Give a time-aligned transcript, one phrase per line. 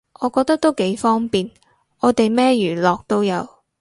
[0.19, 1.51] 我覺得都幾方便，
[1.99, 3.47] 我哋咩娛樂都有